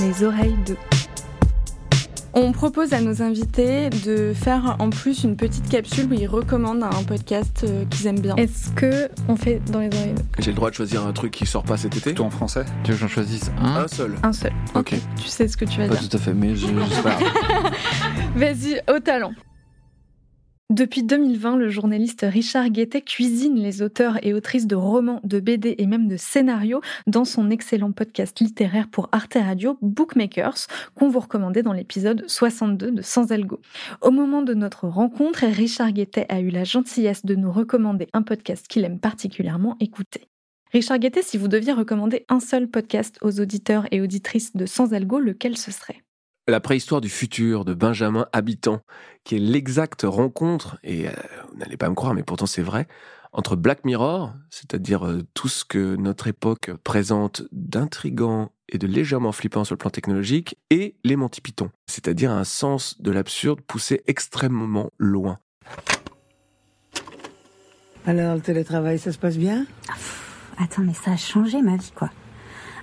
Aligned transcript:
les 0.00 0.24
oreilles 0.24 0.56
de. 0.66 0.76
On 2.34 2.52
propose 2.52 2.92
à 2.92 3.00
nos 3.00 3.20
invités 3.22 3.90
de 3.90 4.32
faire 4.32 4.76
en 4.78 4.90
plus 4.90 5.24
une 5.24 5.34
petite 5.36 5.68
capsule 5.68 6.06
où 6.10 6.12
ils 6.14 6.26
recommandent 6.28 6.84
un 6.84 7.02
podcast 7.02 7.64
euh, 7.66 7.84
qu'ils 7.86 8.06
aiment 8.06 8.20
bien. 8.20 8.36
Est-ce 8.36 8.70
que 8.72 9.08
on 9.28 9.34
fait 9.34 9.60
dans 9.72 9.80
les 9.80 9.88
oreilles? 9.88 10.14
J'ai 10.38 10.50
le 10.52 10.56
droit 10.56 10.70
de 10.70 10.74
choisir 10.74 11.04
un 11.06 11.12
truc 11.12 11.32
qui 11.32 11.46
sort 11.46 11.64
pas 11.64 11.76
cet 11.76 11.96
été? 11.96 12.14
Tout 12.14 12.22
en 12.22 12.30
français 12.30 12.64
Tu 12.84 12.92
veux 12.92 12.96
que 12.96 13.00
j'en 13.00 13.08
choisisse 13.08 13.50
un? 13.60 13.76
Un 13.76 13.88
seul. 13.88 14.14
Un 14.22 14.32
seul. 14.32 14.52
Ok. 14.74 14.94
Tu 15.16 15.26
sais 15.28 15.48
ce 15.48 15.56
que 15.56 15.64
tu 15.64 15.80
vas 15.80 15.88
Pas 15.88 15.96
dire. 15.96 16.08
tout 16.08 16.16
à 16.16 16.20
fait, 16.20 16.34
mais 16.34 16.54
je, 16.54 16.66
je 16.68 16.94
sais 16.94 17.02
pas. 17.02 17.18
Vas-y, 18.36 18.80
au 18.94 19.00
talent. 19.00 19.32
Depuis 20.78 21.02
2020, 21.02 21.56
le 21.56 21.70
journaliste 21.70 22.24
Richard 22.24 22.70
Guettet 22.70 23.00
cuisine 23.00 23.56
les 23.56 23.82
auteurs 23.82 24.24
et 24.24 24.32
autrices 24.32 24.68
de 24.68 24.76
romans, 24.76 25.20
de 25.24 25.40
BD 25.40 25.74
et 25.76 25.86
même 25.86 26.06
de 26.06 26.16
scénarios 26.16 26.80
dans 27.08 27.24
son 27.24 27.50
excellent 27.50 27.90
podcast 27.90 28.38
littéraire 28.38 28.86
pour 28.88 29.08
Arte 29.10 29.38
Radio, 29.44 29.76
Bookmakers, 29.82 30.68
qu'on 30.94 31.08
vous 31.08 31.18
recommandait 31.18 31.64
dans 31.64 31.72
l'épisode 31.72 32.22
62 32.28 32.92
de 32.92 33.02
Sans 33.02 33.32
Algo. 33.32 33.58
Au 34.02 34.12
moment 34.12 34.42
de 34.42 34.54
notre 34.54 34.86
rencontre, 34.86 35.44
Richard 35.46 35.90
Guettet 35.90 36.26
a 36.28 36.38
eu 36.38 36.50
la 36.50 36.62
gentillesse 36.62 37.24
de 37.24 37.34
nous 37.34 37.50
recommander 37.50 38.06
un 38.12 38.22
podcast 38.22 38.68
qu'il 38.68 38.84
aime 38.84 39.00
particulièrement 39.00 39.76
écouter. 39.80 40.28
Richard 40.72 41.00
Guettet, 41.00 41.22
si 41.22 41.38
vous 41.38 41.48
deviez 41.48 41.72
recommander 41.72 42.24
un 42.28 42.38
seul 42.38 42.68
podcast 42.68 43.18
aux 43.20 43.40
auditeurs 43.40 43.88
et 43.90 44.00
auditrices 44.00 44.54
de 44.54 44.64
Sans 44.64 44.94
Algo, 44.94 45.18
lequel 45.18 45.56
ce 45.56 45.72
serait? 45.72 46.04
La 46.48 46.60
préhistoire 46.60 47.02
du 47.02 47.10
futur 47.10 47.66
de 47.66 47.74
Benjamin 47.74 48.26
Habitant, 48.32 48.80
qui 49.22 49.36
est 49.36 49.38
l'exacte 49.38 50.06
rencontre, 50.08 50.78
et 50.82 51.06
euh, 51.06 51.12
vous 51.50 51.58
n'allez 51.58 51.76
pas 51.76 51.90
me 51.90 51.94
croire, 51.94 52.14
mais 52.14 52.22
pourtant 52.22 52.46
c'est 52.46 52.62
vrai, 52.62 52.88
entre 53.32 53.54
Black 53.54 53.84
Mirror, 53.84 54.32
c'est-à-dire 54.48 55.06
euh, 55.06 55.26
tout 55.34 55.48
ce 55.48 55.66
que 55.66 55.96
notre 55.96 56.26
époque 56.26 56.70
présente 56.84 57.42
d'intrigant 57.52 58.50
et 58.70 58.78
de 58.78 58.86
légèrement 58.86 59.32
flippant 59.32 59.64
sur 59.64 59.74
le 59.74 59.78
plan 59.78 59.90
technologique, 59.90 60.56
et 60.70 60.96
les 61.04 61.16
Monty 61.16 61.42
Python, 61.42 61.70
c'est-à-dire 61.86 62.30
un 62.30 62.44
sens 62.44 62.98
de 62.98 63.10
l'absurde 63.10 63.60
poussé 63.60 64.02
extrêmement 64.06 64.90
loin. 64.96 65.40
Alors, 68.06 68.36
le 68.36 68.40
télétravail, 68.40 68.98
ça 68.98 69.12
se 69.12 69.18
passe 69.18 69.36
bien? 69.36 69.66
Attends, 70.56 70.80
mais 70.80 70.94
ça 70.94 71.10
a 71.12 71.16
changé 71.18 71.60
ma 71.60 71.76
vie, 71.76 71.92
quoi. 71.94 72.08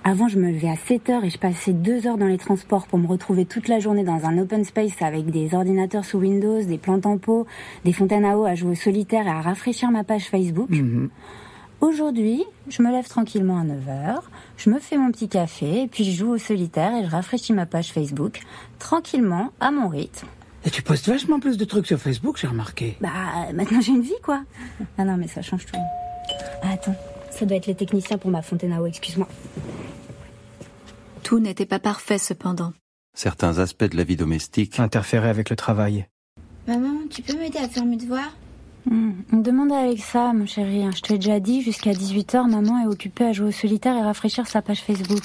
Avant, 0.08 0.28
je 0.28 0.38
me 0.38 0.52
levais 0.52 0.68
à 0.68 0.76
7 0.76 1.10
heures 1.10 1.24
et 1.24 1.30
je 1.30 1.38
passais 1.38 1.72
2 1.72 2.06
heures 2.06 2.16
dans 2.16 2.28
les 2.28 2.38
transports 2.38 2.86
pour 2.86 2.96
me 2.96 3.08
retrouver 3.08 3.44
toute 3.44 3.66
la 3.66 3.80
journée 3.80 4.04
dans 4.04 4.24
un 4.24 4.38
open 4.38 4.64
space 4.64 5.02
avec 5.02 5.30
des 5.30 5.52
ordinateurs 5.52 6.04
sous 6.04 6.18
Windows, 6.18 6.62
des 6.62 6.78
plantes 6.78 7.06
en 7.06 7.18
pot, 7.18 7.44
des 7.84 7.92
fontaines 7.92 8.24
à 8.24 8.38
eau 8.38 8.44
à 8.44 8.54
jouer 8.54 8.70
au 8.70 8.74
solitaire 8.76 9.26
et 9.26 9.30
à 9.30 9.40
rafraîchir 9.40 9.90
ma 9.90 10.04
page 10.04 10.26
Facebook. 10.26 10.70
Mhm. 10.70 11.10
Aujourd'hui, 11.80 12.44
je 12.68 12.82
me 12.84 12.92
lève 12.92 13.08
tranquillement 13.08 13.58
à 13.58 13.64
9 13.64 13.88
heures, 13.88 14.30
je 14.56 14.70
me 14.70 14.78
fais 14.78 14.96
mon 14.96 15.10
petit 15.10 15.28
café 15.28 15.82
et 15.82 15.88
puis 15.88 16.04
je 16.04 16.12
joue 16.12 16.30
au 16.30 16.38
solitaire 16.38 16.94
et 16.94 17.04
je 17.04 17.10
rafraîchis 17.10 17.52
ma 17.52 17.66
page 17.66 17.92
Facebook 17.92 18.42
tranquillement 18.78 19.50
à 19.58 19.72
mon 19.72 19.88
rythme. 19.88 20.28
Et 20.64 20.70
tu 20.70 20.82
postes 20.82 21.08
vachement 21.08 21.40
plus 21.40 21.56
de 21.56 21.64
trucs 21.64 21.88
sur 21.88 21.98
Facebook, 21.98 22.38
j'ai 22.40 22.46
remarqué. 22.46 22.96
Bah, 23.00 23.08
maintenant 23.52 23.80
j'ai 23.80 23.90
une 23.90 24.02
vie, 24.02 24.14
quoi. 24.22 24.44
Ah 24.98 25.04
non, 25.04 25.16
mais 25.16 25.26
ça 25.26 25.42
change 25.42 25.66
tout. 25.66 25.80
Ah, 26.62 26.74
attends, 26.74 26.94
ça 27.32 27.44
doit 27.44 27.56
être 27.56 27.66
les 27.66 27.74
techniciens 27.74 28.18
pour 28.18 28.30
ma 28.30 28.42
fontaine 28.42 28.72
à 28.72 28.80
eau, 28.80 28.86
excuse-moi. 28.86 29.26
Tout 31.26 31.40
n'était 31.40 31.66
pas 31.66 31.80
parfait 31.80 32.18
cependant. 32.18 32.72
Certains 33.12 33.58
aspects 33.58 33.82
de 33.82 33.96
la 33.96 34.04
vie 34.04 34.14
domestique 34.14 34.78
Interférer 34.78 35.28
avec 35.28 35.50
le 35.50 35.56
travail. 35.56 36.06
Maman, 36.68 37.00
tu 37.10 37.20
peux 37.20 37.36
m'aider 37.36 37.58
à 37.58 37.68
faire 37.68 37.84
mes 37.84 37.96
devoirs? 37.96 38.30
Hmm, 38.88 39.10
demande 39.32 39.72
à 39.72 39.78
Alexa, 39.78 40.32
mon 40.32 40.46
chéri. 40.46 40.84
hein. 40.84 40.92
Je 40.94 41.00
te 41.00 41.12
l'ai 41.12 41.18
déjà 41.18 41.40
dit, 41.40 41.62
jusqu'à 41.62 41.90
18h, 41.90 42.48
maman 42.48 42.80
est 42.80 42.86
occupée 42.86 43.24
à 43.24 43.32
jouer 43.32 43.48
au 43.48 43.50
solitaire 43.50 43.96
et 43.96 44.02
rafraîchir 44.02 44.46
sa 44.46 44.62
page 44.62 44.82
Facebook. 44.82 45.24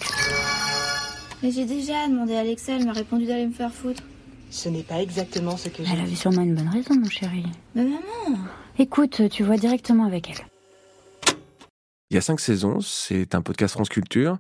Mais 1.44 1.52
j'ai 1.52 1.66
déjà 1.66 2.08
demandé 2.08 2.34
à 2.36 2.40
Alexa, 2.40 2.74
elle 2.78 2.88
m'a 2.88 2.94
répondu 2.94 3.28
d'aller 3.28 3.46
me 3.46 3.54
faire 3.54 3.72
foutre. 3.72 4.02
Ce 4.50 4.70
n'est 4.70 4.82
pas 4.82 5.04
exactement 5.04 5.56
ce 5.56 5.70
que 5.70 5.84
Elle 5.84 6.00
avait 6.00 6.16
sûrement 6.16 6.42
une 6.42 6.56
bonne 6.56 6.70
raison, 6.70 6.96
mon 6.96 7.10
chéri. 7.10 7.46
Mais 7.76 7.84
maman 7.84 8.40
Écoute, 8.80 9.30
tu 9.30 9.44
vois 9.44 9.58
directement 9.58 10.06
avec 10.06 10.32
elle. 10.32 10.48
Il 12.10 12.16
y 12.16 12.18
a 12.18 12.22
cinq 12.22 12.40
saisons, 12.40 12.82
c'est 12.82 13.36
un 13.36 13.42
podcast 13.44 13.76
France 13.76 13.88
Culture. 13.88 14.38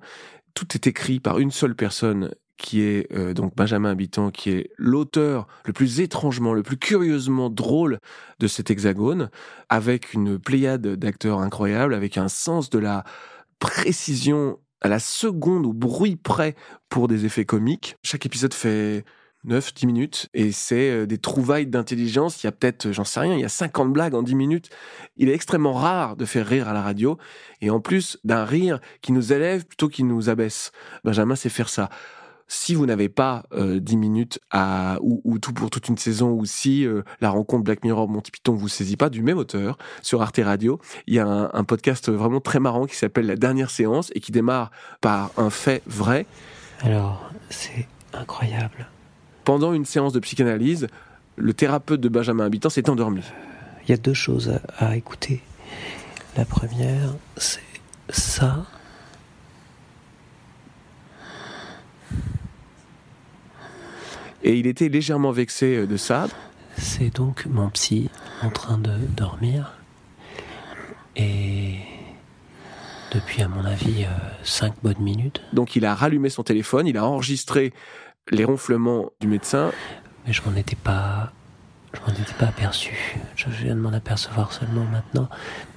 Tout 0.53 0.67
est 0.75 0.87
écrit 0.87 1.19
par 1.19 1.39
une 1.39 1.51
seule 1.51 1.75
personne 1.75 2.31
qui 2.57 2.81
est 2.81 3.11
euh, 3.11 3.33
donc 3.33 3.55
Benjamin 3.55 3.89
Habitant, 3.89 4.29
qui 4.29 4.51
est 4.51 4.69
l'auteur 4.77 5.47
le 5.65 5.73
plus 5.73 5.99
étrangement, 5.99 6.53
le 6.53 6.63
plus 6.63 6.77
curieusement 6.77 7.49
drôle 7.49 7.99
de 8.39 8.47
cet 8.47 8.69
hexagone, 8.69 9.29
avec 9.69 10.13
une 10.13 10.37
pléiade 10.37 10.85
d'acteurs 10.87 11.39
incroyables, 11.39 11.93
avec 11.93 12.17
un 12.17 12.27
sens 12.27 12.69
de 12.69 12.77
la 12.77 13.03
précision 13.59 14.59
à 14.81 14.87
la 14.87 14.99
seconde 14.99 15.65
au 15.65 15.73
bruit 15.73 16.15
près 16.15 16.55
pour 16.89 17.07
des 17.07 17.25
effets 17.25 17.45
comiques. 17.45 17.95
Chaque 18.03 18.25
épisode 18.25 18.53
fait 18.53 19.05
9, 19.43 19.73
10 19.73 19.85
minutes, 19.87 20.29
et 20.33 20.51
c'est 20.51 20.89
euh, 20.89 21.05
des 21.05 21.17
trouvailles 21.17 21.67
d'intelligence. 21.67 22.43
Il 22.43 22.47
y 22.47 22.49
a 22.49 22.51
peut-être, 22.51 22.87
euh, 22.87 22.93
j'en 22.93 23.03
sais 23.03 23.19
rien, 23.19 23.33
il 23.33 23.41
y 23.41 23.45
a 23.45 23.49
50 23.49 23.91
blagues 23.91 24.13
en 24.13 24.23
10 24.23 24.35
minutes. 24.35 24.69
Il 25.17 25.29
est 25.29 25.33
extrêmement 25.33 25.73
rare 25.73 26.15
de 26.15 26.25
faire 26.25 26.45
rire 26.45 26.67
à 26.67 26.73
la 26.73 26.81
radio, 26.81 27.17
et 27.61 27.69
en 27.69 27.79
plus 27.79 28.17
d'un 28.23 28.45
rire 28.45 28.79
qui 29.01 29.11
nous 29.11 29.33
élève 29.33 29.65
plutôt 29.65 29.87
qu'il 29.87 30.07
nous 30.07 30.29
abaisse. 30.29 30.71
Benjamin 31.03 31.35
sait 31.35 31.49
faire 31.49 31.69
ça. 31.69 31.89
Si 32.53 32.75
vous 32.75 32.85
n'avez 32.85 33.07
pas 33.07 33.43
euh, 33.53 33.79
10 33.79 33.95
minutes 33.95 34.39
à, 34.51 34.97
ou, 35.01 35.21
ou 35.23 35.39
tout 35.39 35.53
pour 35.53 35.69
toute 35.69 35.87
une 35.87 35.97
saison, 35.97 36.31
ou 36.31 36.43
si 36.43 36.85
euh, 36.85 37.01
la 37.21 37.29
rencontre 37.29 37.63
Black 37.63 37.81
Mirror 37.85 38.09
Monty 38.09 38.29
Python 38.29 38.55
vous 38.55 38.67
saisit 38.67 38.97
pas, 38.97 39.09
du 39.09 39.23
même 39.23 39.37
auteur, 39.37 39.77
sur 40.01 40.21
Arte 40.21 40.41
Radio, 40.43 40.77
il 41.07 41.13
y 41.13 41.19
a 41.19 41.25
un 41.25 41.63
podcast 41.63 42.11
vraiment 42.11 42.41
très 42.41 42.59
marrant 42.59 42.87
qui 42.87 42.97
s'appelle 42.97 43.25
La 43.25 43.37
Dernière 43.37 43.69
Séance, 43.69 44.11
et 44.15 44.19
qui 44.19 44.33
démarre 44.33 44.71
par 44.99 45.31
un 45.37 45.49
fait 45.49 45.81
vrai. 45.87 46.25
Alors, 46.81 47.31
c'est 47.49 47.87
incroyable. 48.11 48.85
Pendant 49.43 49.73
une 49.73 49.85
séance 49.85 50.13
de 50.13 50.19
psychanalyse, 50.19 50.87
le 51.35 51.53
thérapeute 51.53 52.01
de 52.01 52.09
Benjamin 52.09 52.45
Habitant 52.45 52.69
s'est 52.69 52.89
endormi. 52.89 53.23
Il 53.83 53.91
y 53.91 53.93
a 53.93 53.97
deux 53.97 54.13
choses 54.13 54.49
à, 54.77 54.85
à 54.85 54.95
écouter. 54.95 55.41
La 56.37 56.45
première, 56.45 57.15
c'est 57.37 57.59
ça. 58.09 58.65
Et 64.43 64.55
il 64.57 64.67
était 64.67 64.89
légèrement 64.89 65.31
vexé 65.31 65.77
euh, 65.77 65.87
de 65.87 65.97
ça. 65.97 66.27
C'est 66.77 67.15
donc 67.15 67.45
mon 67.45 67.69
psy 67.69 68.09
en 68.41 68.49
train 68.49 68.77
de 68.77 68.91
dormir. 69.15 69.73
Et 71.15 71.75
depuis, 73.13 73.43
à 73.43 73.47
mon 73.47 73.65
avis, 73.65 74.05
euh, 74.05 74.07
cinq 74.43 74.73
bonnes 74.81 75.01
minutes. 75.01 75.41
Donc 75.53 75.75
il 75.75 75.85
a 75.85 75.93
rallumé 75.93 76.29
son 76.29 76.43
téléphone, 76.43 76.87
il 76.87 76.97
a 76.97 77.05
enregistré 77.05 77.73
les 78.29 78.43
ronflements 78.45 79.09
du 79.19 79.27
médecin. 79.27 79.71
Mais 80.27 80.33
je 80.33 80.41
m'en 80.47 80.55
étais 80.55 80.75
pas. 80.75 81.31
Je 81.93 81.99
m'en 82.01 82.17
étais 82.17 82.33
pas 82.39 82.47
aperçu. 82.47 83.17
Je 83.35 83.49
viens 83.49 83.75
de 83.75 83.81
m'en 83.81 83.91
apercevoir 83.91 84.53
seulement 84.53 84.85
maintenant. 84.85 85.27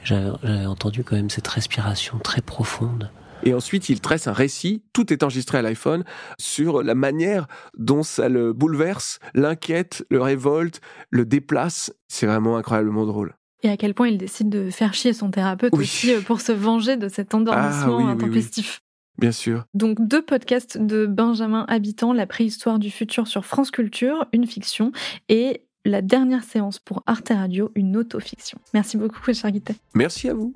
J'avais 0.05 0.67
entendu 0.67 1.03
quand 1.03 1.17
même 1.17 1.31
cette 1.31 1.49
respiration 1.49 2.19
très 2.19 2.41
profonde. 2.41 3.11
Et 3.43 3.53
ensuite, 3.53 3.89
il 3.89 4.01
tresse 4.01 4.27
un 4.27 4.33
récit, 4.33 4.83
tout 4.93 5.13
est 5.13 5.23
enregistré 5.23 5.59
à 5.59 5.63
l'iPhone, 5.63 6.05
sur 6.39 6.83
la 6.83 6.95
manière 6.95 7.47
dont 7.77 8.03
ça 8.03 8.29
le 8.29 8.53
bouleverse, 8.53 9.19
l'inquiète, 9.35 10.07
le 10.09 10.23
révolte, 10.23 10.81
le 11.11 11.27
déplace. 11.27 11.93
C'est 12.09 12.27
vraiment 12.27 12.57
incroyablement 12.57 13.05
drôle. 13.07 13.35
Et 13.63 13.69
à 13.69 13.77
quel 13.77 13.93
point 13.95 14.09
il 14.09 14.19
décide 14.19 14.49
de 14.51 14.71
faire 14.71 14.95
chier 14.95 15.13
son 15.13 15.31
thérapeute 15.31 15.73
Oui. 15.75 15.85
aussi 15.85 16.13
euh, 16.15 16.21
pour 16.21 16.41
se 16.41 16.53
venger 16.53 16.97
de 16.97 17.09
cet 17.09 17.35
endormissement 17.35 17.97
Ah 17.99 17.99
oui, 17.99 18.05
oui, 18.05 18.11
intempestif. 18.11 18.81
Bien 19.25 19.33
sûr. 19.33 19.65
Donc 19.73 20.07
deux 20.07 20.21
podcasts 20.21 20.77
de 20.77 21.07
Benjamin 21.07 21.65
Habitant, 21.67 22.13
La 22.13 22.27
préhistoire 22.27 22.79
du 22.79 22.91
futur 22.91 23.27
sur 23.27 23.47
France 23.47 23.71
Culture, 23.71 24.27
une 24.35 24.47
fiction, 24.47 24.93
et 25.31 25.63
la 25.87 26.03
dernière 26.03 26.45
séance 26.45 26.79
pour 26.79 27.03
Arte 27.07 27.31
Radio, 27.31 27.73
une 27.75 27.97
autofiction. 27.97 28.59
Merci 28.75 28.99
beaucoup, 28.99 29.19
Guittet. 29.25 29.77
Merci 29.95 30.29
à 30.29 30.35
vous. 30.35 30.53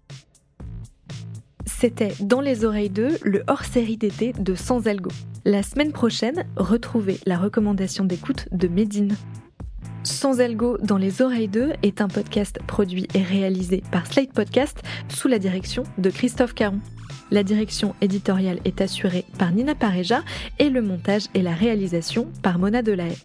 C'était 1.65 2.13
Dans 2.21 2.43
les 2.43 2.67
oreilles 2.67 2.91
2, 2.91 3.21
le 3.23 3.43
hors-série 3.47 3.97
d'été 3.97 4.35
de 4.35 4.55
Sans 4.55 4.87
Algo. 4.87 5.11
La 5.47 5.63
semaine 5.63 5.93
prochaine, 5.93 6.45
retrouvez 6.57 7.21
la 7.25 7.39
recommandation 7.39 8.05
d'écoute 8.05 8.49
de 8.53 8.69
Médine. 8.69 9.17
Sans 10.09 10.41
Algo 10.41 10.79
dans 10.83 10.97
les 10.97 11.21
oreilles 11.21 11.49
2 11.49 11.75
est 11.83 12.01
un 12.01 12.09
podcast 12.09 12.59
produit 12.67 13.07
et 13.15 13.23
réalisé 13.23 13.83
par 13.93 14.07
Slate 14.07 14.33
Podcast 14.33 14.83
sous 15.09 15.29
la 15.29 15.39
direction 15.39 15.83
de 15.99 16.09
Christophe 16.09 16.55
Caron. 16.55 16.81
La 17.31 17.43
direction 17.43 17.95
éditoriale 18.01 18.59
est 18.65 18.81
assurée 18.81 19.27
par 19.39 19.53
Nina 19.53 19.75
Pareja 19.75 20.23
et 20.59 20.71
le 20.71 20.81
montage 20.81 21.27
et 21.35 21.43
la 21.43 21.53
réalisation 21.53 22.27
par 22.43 22.59
Mona 22.59 22.81
Delahaye. 22.81 23.19